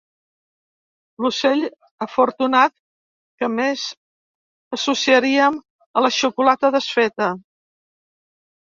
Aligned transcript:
L'ocell 1.25 1.61
afortunat 2.05 2.73
que 3.43 3.51
més 3.59 3.85
associaríem 4.79 5.63
a 6.01 6.07
la 6.09 6.13
xocolata 6.19 6.75
desfeta. 6.79 7.35